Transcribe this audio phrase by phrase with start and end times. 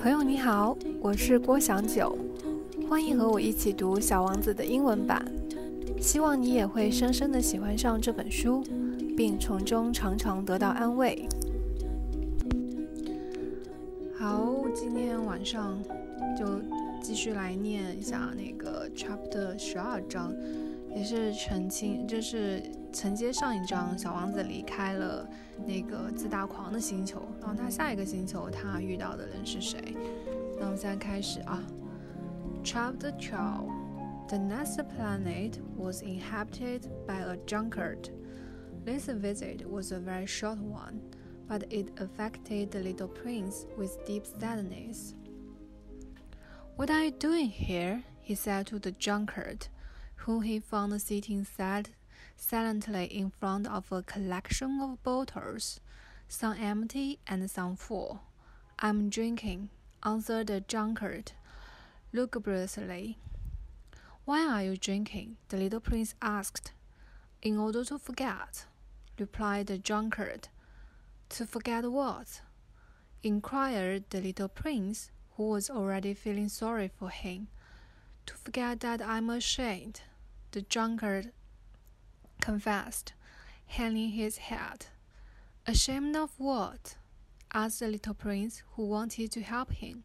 [0.00, 2.16] 朋友你好，我是郭祥九，
[2.88, 5.24] 欢迎和我一起读《小王子》的英文版。
[6.00, 8.62] 希望你也会深深的喜欢上这本书，
[9.16, 11.28] 并从中常常得到安慰。
[14.16, 15.76] 好，今天晚上
[16.38, 16.46] 就
[17.02, 20.32] 继续来念一下那个 Chapter 十二章，
[20.95, 25.27] 也是澄清，就是承接上一章，小王子离开了
[25.65, 29.79] 那个自大狂的星球，然后他下一个星球他遇到的人是谁？
[30.59, 31.63] 那我们现在开始啊，
[32.63, 38.09] Chapter Twelve。The next planet was inhabited by a drunkard.
[38.85, 41.01] This visit was a very short one,
[41.47, 45.13] but it affected the little prince with deep sadness.
[46.77, 48.03] What are you doing here?
[48.23, 49.67] he said to the drunkard,
[50.18, 51.90] whom he found sitting sad,
[52.36, 55.80] silently in front of a collection of bottles,
[56.28, 58.20] some empty and some full.
[58.78, 59.70] I'm drinking,
[60.04, 61.32] answered the drunkard,
[62.12, 63.18] lugubriously.
[64.24, 65.36] Why are you drinking?
[65.48, 66.72] the little prince asked.
[67.40, 68.66] In order to forget,
[69.18, 70.48] replied the drunkard.
[71.30, 72.42] To forget what?
[73.22, 77.48] inquired the little prince, who was already feeling sorry for him.
[78.28, 80.02] To forget that I'm ashamed,
[80.50, 81.32] the drunkard
[82.42, 83.14] confessed,
[83.64, 84.88] hanging his head.
[85.66, 86.98] Ashamed of what?
[87.54, 90.04] asked the little prince, who wanted to help him.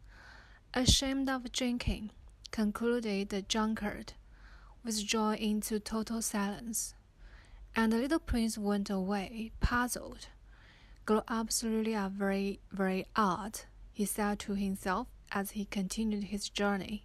[0.72, 2.12] Ashamed of drinking,
[2.50, 4.14] concluded the drunkard,
[4.82, 6.94] withdrawing into total silence.
[7.76, 10.28] And the little prince went away, puzzled.
[11.04, 13.60] Grown-ups really are very, very odd,
[13.92, 17.02] he said to himself as he continued his journey.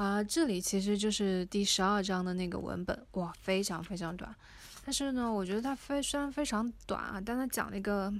[0.00, 4.34] 啊，这里其实就是第十二章的那个文本，哇，非常非常短。
[4.82, 8.10] 但是呢，我觉得它非虽然非常短啊，但它讲了一个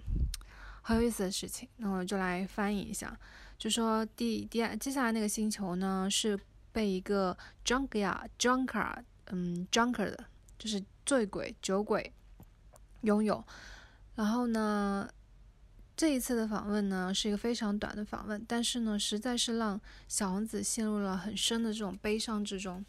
[0.83, 1.67] 很有意思的事情。
[1.79, 3.19] 那我就来翻译一下。
[3.57, 6.39] 就说第第二接下来那个星球呢，是
[6.71, 10.19] 被一个 drunkard drunkard 嗯 drunkard
[10.59, 12.13] 就是醉鬼酒鬼
[13.01, 13.43] 拥有。
[14.17, 15.09] 然后呢，
[16.01, 19.79] 这一次的访问呢是一个非常短的访问，但是呢，实在是让
[20.09, 22.83] 小王子陷入了很深的这种悲伤之中。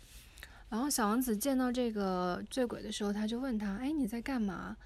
[0.70, 4.78] 然后小王子见到这个醉鬼的时候，他就问他：“哎，你在干嘛？”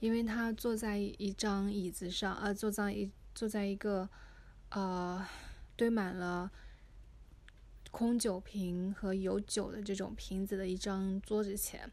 [0.00, 4.08] 因为他坐在一张椅子上，呃，坐在一坐在一个。
[4.70, 5.22] 呃，
[5.76, 6.50] 堆满了
[7.90, 11.92] 空酒瓶和有酒的这种瓶子的一张桌子前，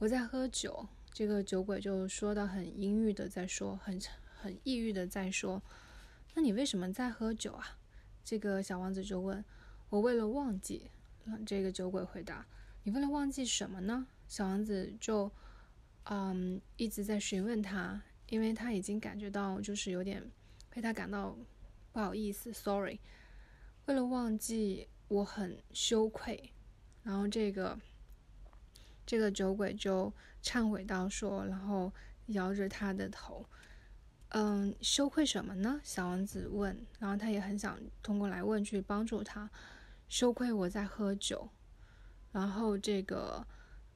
[0.00, 0.86] 我在喝酒。
[1.14, 3.98] 这个酒鬼就说的很阴郁的在说，很
[4.40, 5.62] 很抑郁的在说。
[6.34, 7.78] 那你为什么在喝酒啊？
[8.24, 9.44] 这个小王子就问。
[9.90, 10.90] 我为了忘记。
[11.44, 12.46] 这个酒鬼回答。
[12.84, 14.06] 你为了忘记什么呢？
[14.26, 15.30] 小王子就
[16.04, 20.22] 嗯一直在询问他，因为他已经感觉到就是有点
[20.70, 21.36] 被他感到。
[21.92, 23.00] 不好意思，sorry。
[23.86, 26.52] 为了忘记，我很羞愧。
[27.02, 27.76] 然后这个
[29.04, 30.12] 这个酒鬼就
[30.42, 31.92] 忏悔到说，然后
[32.26, 33.44] 摇着他的头，
[34.30, 35.80] 嗯，羞愧什么呢？
[35.82, 36.78] 小王子问。
[36.98, 39.50] 然后他也很想通过来问去帮助他。
[40.08, 41.48] 羞愧我在喝酒。
[42.30, 43.46] 然后这个，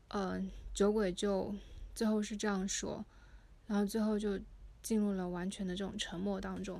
[0.08, 1.54] 嗯，酒鬼就
[1.94, 3.04] 最后是这样说。
[3.66, 4.40] 然后最后就
[4.82, 6.76] 进入了完全的这种沉默当中。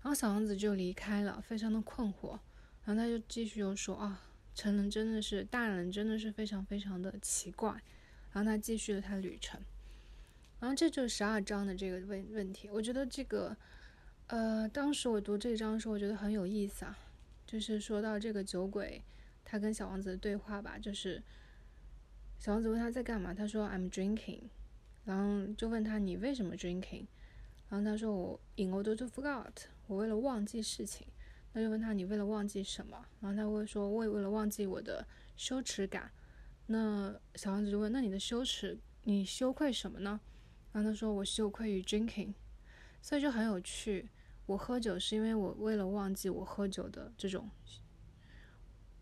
[0.00, 2.38] 然后小王子就离开了，非常的困惑。
[2.84, 4.22] 然后他就继续又说啊，
[4.54, 7.70] 成人真的是大人，真的是非常非常的奇怪。
[8.32, 9.60] 然后他继续了他旅程。
[10.64, 12.70] 然后这就是十二章的这个问问题。
[12.72, 13.54] 我觉得这个，
[14.28, 16.98] 呃，当时我读这一章的时候，我觉得很有意思啊。
[17.44, 19.04] 就是说到这个酒鬼，
[19.44, 21.22] 他跟小王子的对话吧，就是
[22.38, 24.44] 小王子问他在干嘛，他说 I'm drinking。
[25.04, 27.08] 然后就问他你为什么 drinking？
[27.68, 29.44] 然后他说我 in order to forget。
[29.86, 31.06] 我为了忘记事情，
[31.52, 33.04] 那就问他你为了忘记什么？
[33.20, 36.10] 然后他会说我也为了忘记我的羞耻感。
[36.68, 40.18] 那小王子就问那你的羞耻，你羞愧什么呢？
[40.74, 42.34] 然后他说我羞愧于 drinking，
[43.00, 44.10] 所以就很有趣。
[44.44, 47.48] 我喝酒是因为我为了忘记我喝酒的这种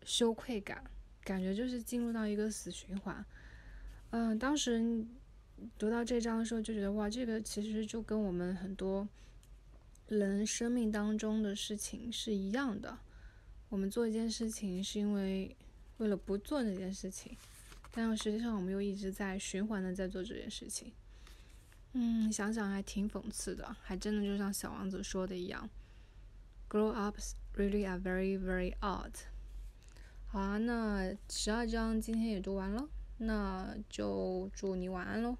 [0.05, 0.81] 羞愧感，
[1.25, 3.25] 感觉就是进入到一个死循环。
[4.11, 5.05] 嗯，当时
[5.77, 9.05] 读到这章的时候就觉得哇，这个其实就跟我们很多。
[10.09, 12.99] 人生命当中的事情是一样的，
[13.69, 15.55] 我们做一件事情是因为
[15.97, 17.35] 为了不做那件事情，
[17.89, 20.91] 但实际上我们又一直在循环的在做这件事情。
[21.93, 25.69] 嗯，想想还挺讽刺的，还真的就像小王子说的一样
[26.69, 29.13] ，Grow-ups really are very very odd。
[30.25, 35.37] 好啊，那十二章今天也读完了，那就祝你晚安喽。